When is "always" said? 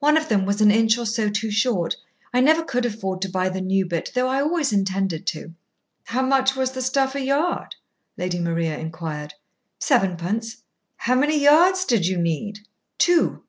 4.40-4.72